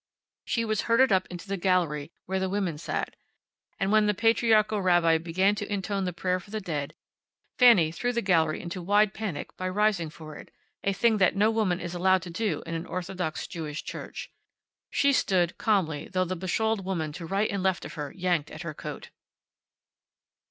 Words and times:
She 0.45 0.65
was 0.65 0.81
herded 0.89 1.11
up 1.11 1.27
in 1.29 1.37
the 1.37 1.57
gallery, 1.57 2.11
where 2.25 2.39
the 2.39 2.49
women 2.49 2.79
sat. 2.79 3.15
And 3.79 3.91
when 3.91 4.07
the 4.07 4.15
patriarchal 4.15 4.81
rabbi 4.81 5.19
began 5.19 5.53
to 5.53 5.71
intone 5.71 6.05
the 6.05 6.11
prayer 6.11 6.39
for 6.39 6.49
the 6.49 6.59
dead 6.59 6.95
Fanny 7.59 7.91
threw 7.91 8.11
the 8.11 8.23
gallery 8.23 8.63
into 8.63 8.81
wild 8.81 9.13
panic 9.13 9.55
by 9.57 9.69
rising 9.69 10.09
for 10.09 10.35
it 10.37 10.49
a 10.83 10.91
thing 10.91 11.17
that 11.17 11.35
no 11.35 11.51
woman 11.51 11.79
is 11.79 11.93
allowed 11.93 12.23
to 12.23 12.31
do 12.31 12.63
in 12.65 12.73
an 12.73 12.87
orthodox 12.87 13.45
Jewish 13.45 13.83
church. 13.83 14.31
She 14.89 15.13
stood, 15.13 15.59
calmly, 15.59 16.07
though 16.11 16.25
the 16.25 16.35
beshawled 16.35 16.83
women 16.83 17.11
to 17.11 17.27
right 17.27 17.51
and 17.51 17.61
left 17.61 17.85
of 17.85 17.93
her 17.93 18.11
yanked 18.11 18.49
at 18.49 18.63
her 18.63 18.73
coat. 18.73 19.11